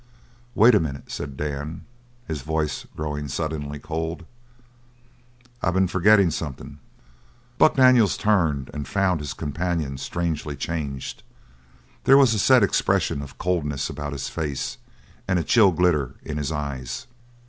"Wait 0.55 0.73
a 0.73 0.79
minute!" 0.79 1.11
said 1.11 1.37
Dan, 1.37 1.85
his 2.27 2.41
voice 2.41 2.87
growing 2.95 3.27
suddenly 3.27 3.77
cold. 3.77 4.25
"I 5.61 5.69
been 5.69 5.87
forgettin' 5.87 6.31
something." 6.31 6.79
Buck 7.59 7.75
Daniels 7.75 8.17
turned 8.17 8.71
and 8.73 8.87
found 8.87 9.19
his 9.19 9.35
companion 9.35 9.99
strangely 9.99 10.55
changed. 10.55 11.21
There 12.05 12.17
was 12.17 12.33
a 12.33 12.39
set 12.39 12.63
expression 12.63 13.21
of 13.21 13.37
coldness 13.37 13.91
about 13.91 14.13
his 14.13 14.27
face, 14.27 14.79
and 15.27 15.37
a 15.37 15.43
chill 15.43 15.71
glitter 15.71 16.15
in 16.23 16.37
his 16.37 16.51
eyes. 16.51 17.05